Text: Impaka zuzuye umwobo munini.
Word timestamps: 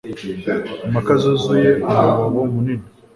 Impaka 0.85 1.11
zuzuye 1.21 1.69
umwobo 1.87 2.39
munini. 2.53 2.85